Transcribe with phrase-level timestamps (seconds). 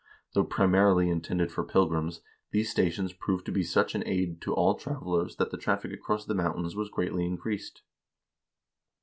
[0.33, 4.73] Though primarily intended for pilgrims, these stations proved to be such an aid to all
[4.73, 7.83] travelers that the traffic across the mountains was greatly increased.